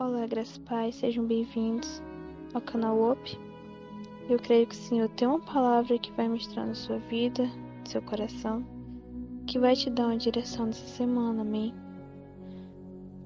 Olá, 0.00 0.26
graças 0.26 0.56
Pai, 0.56 0.90
sejam 0.92 1.26
bem-vindos 1.26 2.02
ao 2.54 2.60
canal 2.62 2.98
OP. 2.98 3.38
Eu 4.30 4.38
creio 4.38 4.66
que 4.66 4.74
o 4.74 4.78
Senhor 4.78 5.10
tem 5.10 5.28
uma 5.28 5.40
palavra 5.40 5.98
que 5.98 6.10
vai 6.12 6.26
mostrar 6.26 6.64
na 6.64 6.74
sua 6.74 6.96
vida, 7.00 7.44
no 7.44 7.86
seu 7.86 8.00
coração, 8.00 8.64
que 9.46 9.58
vai 9.58 9.76
te 9.76 9.90
dar 9.90 10.06
uma 10.06 10.16
direção 10.16 10.64
nessa 10.64 10.86
semana, 10.86 11.42
amém? 11.42 11.74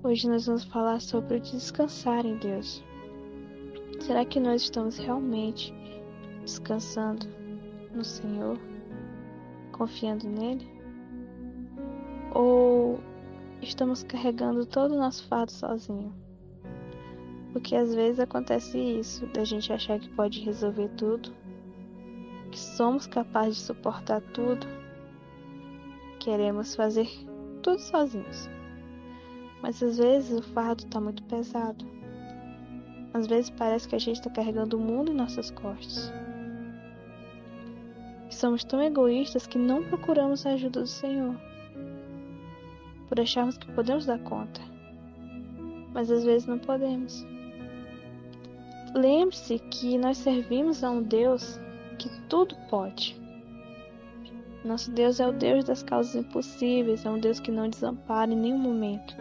Hoje 0.03 0.29
nós 0.29 0.47
vamos 0.47 0.65
falar 0.65 1.01
sobre 1.01 1.39
descansar 1.39 2.27
em 2.27 2.39
Deus. 2.39 2.83
Será 4.01 4.25
que 4.25 4.41
nós 4.41 4.63
estamos 4.63 4.99
realmente 4.99 5.73
descansando 6.43 7.25
no 7.95 8.05
Senhor, 8.05 8.59
confiando 9.71 10.29
nele? 10.29 10.69
Ou 12.35 12.99
estamos 13.63 14.03
carregando 14.03 14.67
todo 14.67 14.97
o 14.97 14.99
nosso 14.99 15.25
fardo 15.29 15.53
sozinho? 15.53 16.24
Porque 17.55 17.77
às 17.77 17.95
vezes 17.95 18.19
acontece 18.19 18.77
isso, 18.77 19.27
da 19.29 19.45
gente 19.45 19.73
achar 19.73 20.01
que 20.01 20.09
pode 20.09 20.41
resolver 20.41 20.89
tudo, 20.97 21.33
que 22.51 22.59
somos 22.59 23.07
capazes 23.07 23.59
de 23.59 23.63
suportar 23.63 24.21
tudo, 24.21 24.67
queremos 26.19 26.75
fazer 26.75 27.09
tudo 27.63 27.79
sozinhos. 27.79 28.51
Mas 29.63 29.81
às 29.81 29.99
vezes 29.99 30.37
o 30.37 30.43
fardo 30.43 30.83
está 30.83 31.01
muito 31.01 31.23
pesado. 31.23 31.87
Às 33.15 33.29
vezes 33.29 33.51
parece 33.51 33.89
que 33.89 33.95
a 33.95 34.01
gente 34.01 34.17
está 34.17 34.31
carregando 34.31 34.77
o 34.77 34.81
mundo 34.81 35.13
em 35.13 35.15
nossas 35.15 35.53
costas. 35.53 36.13
E 38.29 38.35
somos 38.35 38.65
tão 38.65 38.83
egoístas 38.83 39.47
que 39.47 39.59
não 39.59 39.85
procuramos 39.85 40.45
a 40.45 40.55
ajuda 40.55 40.81
do 40.81 40.89
Senhor. 40.89 41.37
Por 43.09 43.21
acharmos 43.21 43.57
que 43.57 43.71
podemos 43.71 44.07
dar 44.07 44.19
conta. 44.19 44.61
Mas 45.93 46.11
às 46.11 46.25
vezes 46.25 46.49
não 46.49 46.59
podemos. 46.59 47.25
Lembre-se 48.95 49.59
que 49.59 49.99
nós 49.99 50.19
servimos 50.19 50.85
a 50.85 50.91
um 50.91 51.03
Deus 51.03 51.59
que 51.99 52.09
tudo 52.29 52.55
pode. 52.71 53.21
Nosso 54.65 54.91
Deus 54.93 55.19
é 55.19 55.27
o 55.27 55.33
Deus 55.33 55.65
das 55.65 55.83
causas 55.83 56.15
impossíveis, 56.15 57.05
é 57.05 57.11
um 57.11 57.19
Deus 57.19 57.41
que 57.41 57.51
não 57.51 57.69
desampara 57.69 58.33
em 58.33 58.37
nenhum 58.37 58.59
momento. 58.59 59.17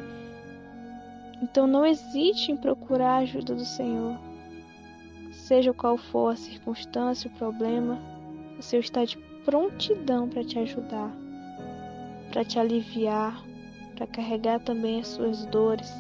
Então 1.42 1.66
não 1.66 1.86
hesite 1.86 2.52
em 2.52 2.56
procurar 2.56 3.16
a 3.16 3.18
ajuda 3.18 3.56
do 3.56 3.66
Senhor. 3.66 4.18
Seja 5.32 5.74
qual 5.74 5.98
for 5.98 6.34
a 6.34 6.36
circunstância, 6.36 7.30
o 7.30 7.38
problema, 7.38 8.00
o 8.60 8.62
Senhor 8.62 8.82
está 8.82 9.04
de 9.04 9.18
prontidão 9.44 10.30
para 10.30 10.44
te 10.44 10.60
ajudar, 10.60 11.12
para 12.32 12.46
te 12.46 12.60
aliviar, 12.60 13.44
para 13.96 14.06
carregar 14.06 14.60
também 14.60 15.00
as 15.00 15.08
suas 15.08 15.46
dores, 15.48 15.92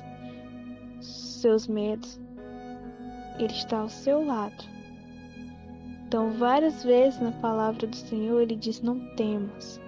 seus 1.01 1.67
medos. 1.67 2.22
Ele 3.39 3.53
está 3.53 3.79
ao 3.79 3.89
seu 3.89 4.25
lado. 4.25 4.63
Então, 6.13 6.29
várias 6.29 6.83
vezes 6.83 7.19
na 7.19 7.31
palavra 7.31 7.87
do 7.87 7.95
Senhor, 7.95 8.41
ele 8.41 8.55
diz: 8.55 8.81
Não 8.81 8.99
temas. 9.15 9.81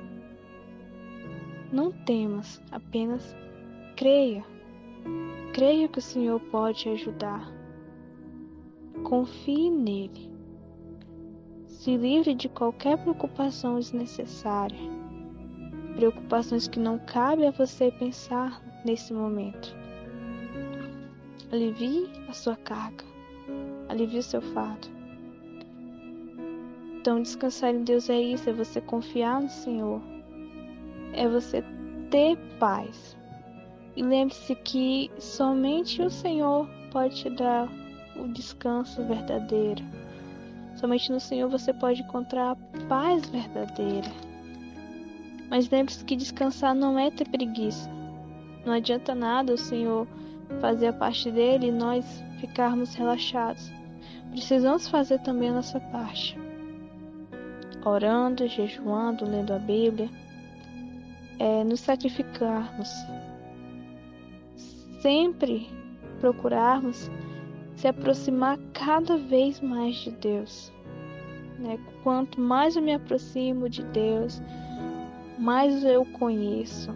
Não 1.72 1.92
temas, 1.92 2.60
apenas 2.72 3.36
creia. 3.96 4.44
Creia 5.54 5.88
que 5.88 6.00
o 6.00 6.02
Senhor 6.02 6.40
pode 6.40 6.90
ajudar. 6.90 7.48
Confie 9.04 9.70
nele. 9.70 10.32
Se 11.68 11.96
livre 11.96 12.34
de 12.34 12.50
qualquer 12.50 12.98
preocupação 12.98 13.76
desnecessária. 13.76 14.80
Preocupações 15.96 16.68
que 16.68 16.80
não 16.80 16.98
cabe 16.98 17.46
a 17.46 17.52
você 17.52 17.92
pensar 17.92 18.60
nesse 18.84 19.14
momento. 19.14 19.76
Alivie 21.52 22.10
a 22.28 22.34
sua 22.34 22.56
carga 22.56 23.15
alivie 23.96 24.20
o 24.20 24.24
seu 24.24 24.42
fardo. 24.42 24.88
Então, 27.00 27.22
descansar 27.22 27.74
em 27.74 27.84
Deus 27.84 28.10
é 28.10 28.20
isso, 28.20 28.50
é 28.50 28.54
você 28.54 28.82
confiar 28.82 29.42
no 29.42 29.50
Senhor, 29.50 30.02
é 31.14 31.28
você 31.28 31.64
ter 32.10 32.38
paz. 32.60 33.16
E 33.96 34.04
lembre-se 34.04 34.54
que 34.56 35.10
somente 35.18 36.02
o 36.02 36.10
Senhor 36.10 36.68
pode 36.92 37.16
te 37.16 37.30
dar 37.30 37.70
o 38.18 38.28
descanso 38.28 39.04
verdadeiro. 39.04 39.84
Somente 40.76 41.12
no 41.12 41.20
Senhor 41.20 41.50
você 41.50 41.74
pode 41.74 42.02
encontrar 42.02 42.52
a 42.52 42.86
paz 42.88 43.30
verdadeira. 43.30 44.12
Mas 45.50 45.70
lembre-se 45.70 46.04
que 46.04 46.16
descansar 46.16 46.76
não 46.76 47.00
é 47.00 47.10
ter 47.10 47.30
preguiça. 47.30 47.90
Não 48.66 48.74
adianta 48.74 49.16
nada 49.16 49.54
o 49.54 49.58
Senhor 49.58 50.08
fazer 50.60 50.88
a 50.88 50.94
parte 50.94 51.32
dele 51.32 51.68
e 51.68 51.72
nós 51.72 52.24
ficarmos 52.40 52.94
relaxados. 52.96 53.72
Precisamos 54.32 54.88
fazer 54.88 55.20
também 55.20 55.50
a 55.50 55.54
nossa 55.54 55.80
parte. 55.80 56.38
Orando, 57.84 58.48
jejuando, 58.48 59.26
lendo 59.26 59.54
a 59.54 59.60
Bíblia, 59.60 60.10
é, 61.40 61.64
nos 61.64 61.80
sacrificarmos. 61.80 62.90
Sempre 65.02 65.70
procurarmos 66.20 67.10
se 67.76 67.88
aproximar 67.88 68.58
cada 68.74 69.18
vez 69.18 69.62
mais 69.62 69.96
de 69.98 70.12
Deus. 70.12 70.72
Né? 71.60 71.80
Quanto 72.04 72.40
mais 72.40 72.76
eu 72.76 72.82
me 72.82 72.94
aproximo 72.94 73.70
de 73.70 73.84
Deus, 73.84 74.42
mais 75.38 75.84
eu 75.84 76.06
conheço, 76.06 76.92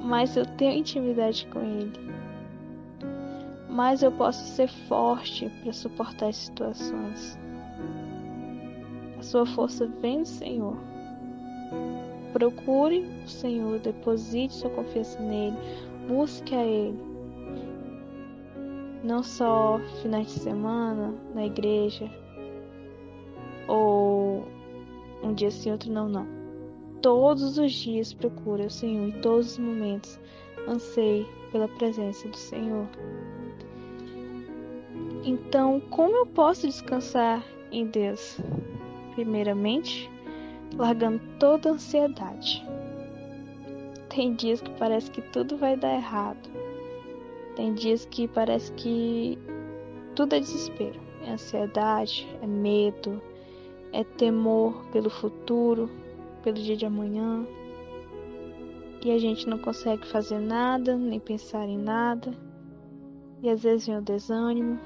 mais 0.00 0.36
eu 0.36 0.44
tenho 0.44 0.78
intimidade 0.78 1.46
com 1.46 1.60
Ele 1.60 2.21
mais 3.72 4.02
eu 4.02 4.12
posso 4.12 4.44
ser 4.54 4.68
forte 4.68 5.50
para 5.62 5.72
suportar 5.72 6.28
as 6.28 6.36
situações. 6.36 7.38
A 9.18 9.22
sua 9.22 9.46
força 9.46 9.86
vem 10.00 10.20
do 10.22 10.28
Senhor. 10.28 10.76
Procure 12.34 13.06
o 13.24 13.28
Senhor, 13.28 13.78
deposite 13.78 14.52
sua 14.52 14.70
confiança 14.70 15.20
nele, 15.20 15.56
busque 16.06 16.54
a 16.54 16.64
Ele. 16.64 16.98
Não 19.02 19.22
só 19.22 19.80
finais 20.02 20.26
de 20.26 20.40
semana, 20.40 21.14
na 21.34 21.46
igreja, 21.46 22.10
ou 23.66 24.44
um 25.22 25.32
dia 25.32 25.50
sim, 25.50 25.72
outro 25.72 25.90
não, 25.90 26.08
não. 26.08 26.26
Todos 27.00 27.58
os 27.58 27.72
dias 27.72 28.12
procure 28.12 28.66
o 28.66 28.70
Senhor, 28.70 29.08
em 29.08 29.20
todos 29.20 29.52
os 29.52 29.58
momentos. 29.58 30.20
Anseie 30.68 31.26
pela 31.50 31.66
presença 31.66 32.28
do 32.28 32.36
Senhor. 32.36 32.86
Então, 35.24 35.78
como 35.88 36.16
eu 36.16 36.26
posso 36.26 36.66
descansar 36.66 37.44
em 37.70 37.86
Deus? 37.86 38.40
Primeiramente, 39.14 40.10
largando 40.76 41.20
toda 41.38 41.68
a 41.68 41.72
ansiedade. 41.74 42.66
Tem 44.08 44.34
dias 44.34 44.60
que 44.60 44.70
parece 44.72 45.10
que 45.10 45.22
tudo 45.22 45.56
vai 45.56 45.76
dar 45.76 45.94
errado. 45.94 46.50
Tem 47.54 47.72
dias 47.72 48.04
que 48.04 48.26
parece 48.26 48.72
que 48.72 49.38
tudo 50.16 50.34
é 50.34 50.40
desespero. 50.40 51.00
É 51.24 51.32
ansiedade, 51.32 52.26
é 52.42 52.46
medo, 52.46 53.22
é 53.92 54.02
temor 54.02 54.84
pelo 54.90 55.08
futuro, 55.08 55.88
pelo 56.42 56.56
dia 56.56 56.76
de 56.76 56.84
amanhã. 56.84 57.46
E 59.04 59.10
a 59.12 59.18
gente 59.18 59.48
não 59.48 59.58
consegue 59.58 60.04
fazer 60.06 60.40
nada, 60.40 60.96
nem 60.96 61.20
pensar 61.20 61.64
em 61.64 61.78
nada. 61.78 62.32
E 63.40 63.48
às 63.48 63.62
vezes 63.62 63.86
vem 63.86 63.98
o 63.98 64.02
desânimo, 64.02 64.80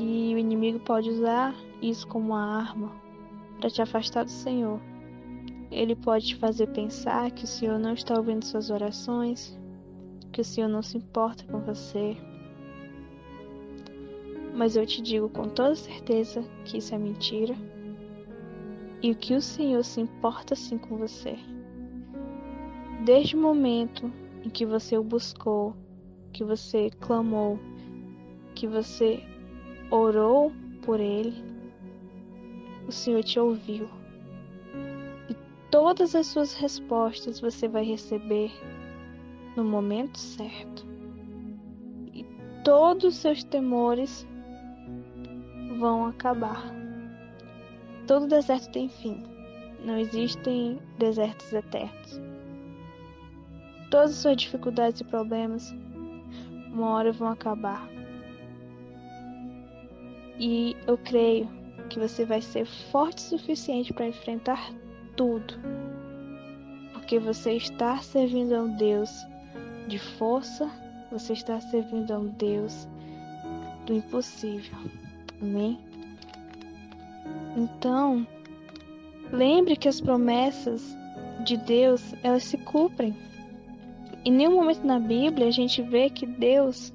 e 0.00 0.34
o 0.34 0.38
inimigo 0.38 0.80
pode 0.80 1.10
usar 1.10 1.54
isso 1.82 2.08
como 2.08 2.28
uma 2.28 2.58
arma 2.58 2.90
para 3.60 3.68
te 3.68 3.82
afastar 3.82 4.24
do 4.24 4.30
Senhor. 4.30 4.80
Ele 5.70 5.94
pode 5.94 6.28
te 6.28 6.36
fazer 6.36 6.68
pensar 6.68 7.30
que 7.30 7.44
o 7.44 7.46
Senhor 7.46 7.78
não 7.78 7.92
está 7.92 8.16
ouvindo 8.16 8.42
suas 8.42 8.70
orações, 8.70 9.58
que 10.32 10.40
o 10.40 10.44
Senhor 10.44 10.68
não 10.68 10.82
se 10.82 10.96
importa 10.96 11.44
com 11.44 11.60
você. 11.60 12.16
Mas 14.54 14.74
eu 14.74 14.86
te 14.86 15.02
digo 15.02 15.28
com 15.28 15.50
toda 15.50 15.74
certeza 15.74 16.42
que 16.64 16.78
isso 16.78 16.94
é 16.94 16.98
mentira 16.98 17.54
e 19.02 19.14
que 19.14 19.34
o 19.34 19.42
Senhor 19.42 19.84
se 19.84 20.00
importa 20.00 20.56
sim 20.56 20.78
com 20.78 20.96
você. 20.96 21.36
Desde 23.04 23.36
o 23.36 23.40
momento 23.40 24.10
em 24.42 24.48
que 24.48 24.64
você 24.64 24.96
o 24.96 25.04
buscou, 25.04 25.76
que 26.32 26.42
você 26.42 26.88
clamou, 27.00 27.58
que 28.54 28.66
você 28.66 29.22
orou 29.90 30.52
por 30.82 31.00
ele, 31.00 31.34
o 32.86 32.92
Senhor 32.92 33.22
te 33.22 33.38
ouviu. 33.38 33.88
E 35.28 35.36
todas 35.70 36.14
as 36.14 36.26
suas 36.26 36.54
respostas 36.54 37.40
você 37.40 37.68
vai 37.68 37.84
receber 37.84 38.50
no 39.56 39.64
momento 39.64 40.18
certo. 40.18 40.86
E 42.12 42.24
todos 42.64 43.14
os 43.14 43.16
seus 43.16 43.42
temores 43.44 44.26
vão 45.78 46.06
acabar. 46.06 46.72
Todo 48.06 48.26
deserto 48.26 48.70
tem 48.72 48.88
fim. 48.88 49.22
Não 49.84 49.96
existem 49.96 50.78
desertos 50.98 51.52
eternos. 51.52 52.20
Todas 53.90 54.10
as 54.10 54.16
suas 54.16 54.36
dificuldades 54.36 55.00
e 55.00 55.04
problemas 55.04 55.74
uma 56.72 56.90
hora 56.90 57.12
vão 57.12 57.28
acabar. 57.28 57.99
E 60.40 60.74
eu 60.86 60.96
creio 60.96 61.46
que 61.90 61.98
você 61.98 62.24
vai 62.24 62.40
ser 62.40 62.64
forte 62.64 63.18
o 63.18 63.38
suficiente 63.38 63.92
para 63.92 64.08
enfrentar 64.08 64.72
tudo. 65.14 65.54
Porque 66.94 67.18
você 67.18 67.52
está 67.52 67.98
servindo 67.98 68.54
a 68.54 68.62
um 68.62 68.74
Deus 68.74 69.10
de 69.86 69.98
força, 69.98 70.70
você 71.12 71.34
está 71.34 71.60
servindo 71.60 72.10
a 72.12 72.18
um 72.18 72.28
Deus 72.28 72.88
do 73.84 73.92
impossível. 73.92 74.78
Amém? 75.42 75.78
Então, 77.54 78.26
lembre 79.30 79.76
que 79.76 79.88
as 79.88 80.00
promessas 80.00 80.96
de 81.44 81.58
Deus, 81.58 82.14
elas 82.22 82.44
se 82.44 82.56
cumprem. 82.56 83.14
Em 84.24 84.32
nenhum 84.32 84.54
momento 84.54 84.86
na 84.86 84.98
Bíblia 84.98 85.48
a 85.48 85.50
gente 85.50 85.82
vê 85.82 86.08
que 86.08 86.24
Deus 86.24 86.94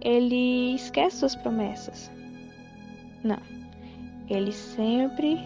ele 0.00 0.74
esquece 0.74 1.18
suas 1.18 1.34
promessas. 1.34 2.15
Não. 3.26 3.42
Ele 4.30 4.52
sempre 4.52 5.38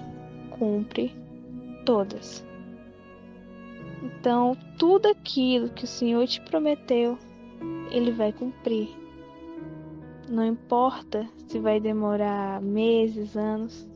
cumpre 0.51 1.15
todas. 1.87 2.45
Então, 4.03 4.55
tudo 4.79 5.09
aquilo 5.09 5.71
que 5.71 5.85
o 5.85 5.89
Senhor 5.89 6.27
te 6.27 6.43
prometeu, 6.43 7.19
ele 7.91 8.11
vai 8.11 8.33
cumprir. 8.33 8.91
Não 10.29 10.45
importa 10.47 11.27
se 11.47 11.59
vai 11.59 11.81
demorar 11.81 12.61
meses, 12.61 13.35
anos, 13.35 13.89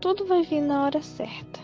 tudo 0.00 0.24
vai 0.24 0.42
vir 0.42 0.60
na 0.60 0.84
hora 0.84 1.02
certa. 1.02 1.60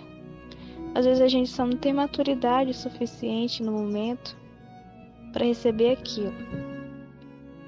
Às 0.95 1.07
vezes 1.07 1.23
a 1.23 1.29
gente 1.29 1.49
só 1.49 1.65
não 1.65 1.77
tem 1.77 1.93
maturidade 1.93 2.75
suficiente 2.75 3.63
no 3.63 3.73
momento 3.73 4.37
para 5.33 5.47
receber 5.47 5.93
aquilo, 5.93 6.35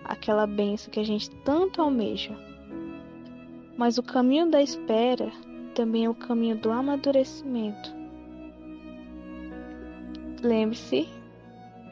aquela 0.05 0.47
benção 0.47 0.91
que 0.91 1.01
a 1.01 1.05
gente 1.05 1.31
tanto 1.45 1.81
almeja. 1.81 2.37
Mas 3.77 3.99
o 3.99 4.03
caminho 4.03 4.51
da 4.51 4.63
espera 4.63 5.31
também 5.75 6.05
é 6.05 6.11
o 6.11 6.15
caminho 6.15 6.57
do 6.57 6.71
amadurecimento. 6.71 7.93
Lembre-se 10.43 11.09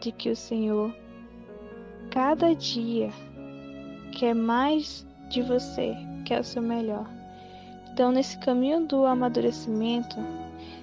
de 0.01 0.13
que 0.13 0.31
o 0.31 0.37
Senhor, 0.37 0.95
cada 2.11 2.55
dia, 2.55 3.11
quer 4.13 4.35
mais 4.35 5.07
de 5.29 5.43
você, 5.43 5.97
quer 6.25 6.41
o 6.41 6.45
seu 6.45 6.63
melhor. 6.63 7.07
Então, 7.93 8.13
nesse 8.13 8.39
caminho 8.39 8.87
do 8.87 9.05
amadurecimento, 9.05 10.17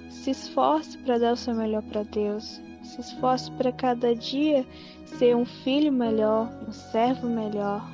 se 0.10 0.32
esforce 0.32 0.98
para 0.98 1.18
dar 1.18 1.34
o 1.34 1.38
seu 1.38 1.56
melhor 1.56 1.84
para 1.84 2.04
Deus. 2.04 2.62
Se 2.84 3.02
esforce 3.02 3.52
para 3.52 3.72
cada 3.72 4.16
dia 4.16 4.66
ser 5.06 5.36
um 5.36 5.46
filho 5.46 5.92
melhor, 5.92 6.52
um 6.68 6.72
servo 6.72 7.28
melhor, 7.28 7.88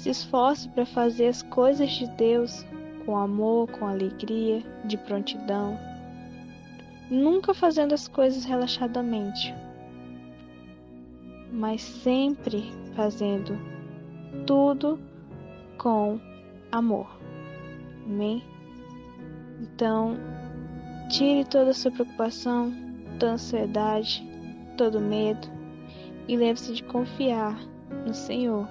se 0.00 0.08
esforce 0.08 0.66
para 0.70 0.86
fazer 0.86 1.26
as 1.26 1.42
coisas 1.42 1.90
de 1.90 2.06
Deus 2.12 2.64
com 3.04 3.18
amor, 3.18 3.70
com 3.70 3.86
alegria, 3.86 4.62
de 4.86 4.96
prontidão. 4.96 5.78
Nunca 7.10 7.52
fazendo 7.52 7.92
as 7.92 8.08
coisas 8.08 8.46
relaxadamente, 8.46 9.54
mas 11.52 11.82
sempre 11.82 12.72
fazendo 12.96 13.58
tudo 14.46 14.98
com 15.76 16.18
amor. 16.72 17.20
Amém? 18.06 18.42
Então, 19.60 20.16
tire 21.10 21.44
toda 21.44 21.72
a 21.72 21.74
sua 21.74 21.90
preocupação, 21.90 22.72
toda 23.18 23.32
a 23.32 23.34
ansiedade, 23.34 24.26
todo 24.78 24.98
medo 24.98 25.46
e 26.26 26.38
lembre-se 26.38 26.72
de 26.72 26.84
confiar 26.84 27.60
no 28.06 28.14
Senhor 28.14 28.66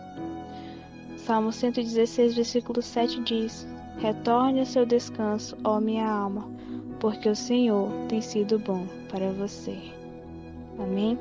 Salmo 1.30 1.52
116, 1.52 2.34
versículo 2.34 2.82
7 2.82 3.22
diz: 3.22 3.68
Retorne 4.00 4.62
ao 4.62 4.66
seu 4.66 4.84
descanso, 4.84 5.56
ó 5.64 5.80
minha 5.80 6.10
alma, 6.10 6.50
porque 7.00 7.30
o 7.30 7.36
Senhor 7.36 7.88
tem 8.08 8.20
sido 8.20 8.58
bom 8.58 8.88
para 9.12 9.32
você. 9.34 9.78
Amém? 10.80 11.20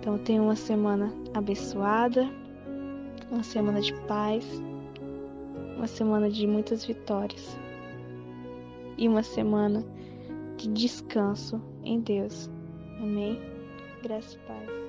Então 0.00 0.18
tenha 0.18 0.42
uma 0.42 0.56
semana 0.56 1.14
abençoada, 1.34 2.28
uma 3.30 3.44
semana 3.44 3.80
de 3.80 3.94
paz, 4.08 4.44
uma 5.76 5.86
semana 5.86 6.28
de 6.28 6.44
muitas 6.44 6.84
vitórias 6.84 7.56
e 8.98 9.06
uma 9.08 9.22
semana 9.22 9.86
de 10.56 10.66
descanso 10.66 11.62
em 11.84 12.00
Deus. 12.00 12.50
Amém? 13.00 13.40
Graças 14.02 14.34
e 14.34 14.38
paz. 14.38 14.81